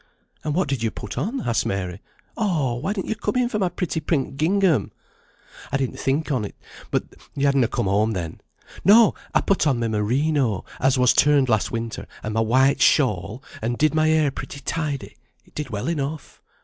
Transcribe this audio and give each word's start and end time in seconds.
"And 0.43 0.55
what 0.55 0.67
did 0.67 0.81
you 0.81 0.89
put 0.89 1.15
on?" 1.15 1.41
asked 1.47 1.63
Mary. 1.63 2.01
"Oh, 2.35 2.73
why 2.73 2.91
didn't 2.91 3.09
you 3.11 3.15
come 3.15 3.35
in 3.35 3.49
for 3.49 3.59
my 3.59 3.69
pretty 3.69 3.99
pink 3.99 4.35
gingham?" 4.35 4.91
"I 5.71 5.77
did 5.77 5.95
think 5.99 6.31
on't; 6.31 6.55
but 6.89 7.03
you 7.35 7.45
had 7.45 7.53
na 7.53 7.67
come 7.67 7.85
home 7.85 8.13
then. 8.13 8.41
No! 8.83 9.13
I 9.35 9.41
put 9.41 9.67
on 9.67 9.77
my 9.79 9.87
merino, 9.87 10.65
as 10.79 10.97
was 10.97 11.13
turned 11.13 11.49
last 11.49 11.71
winter, 11.71 12.07
and 12.23 12.33
my 12.33 12.39
white 12.41 12.81
shawl, 12.81 13.43
and 13.61 13.77
did 13.77 13.93
my 13.93 14.07
hair 14.07 14.31
pretty 14.31 14.61
tidy; 14.61 15.17
it 15.45 15.53
did 15.53 15.69
well 15.69 15.87
enough. 15.87 16.41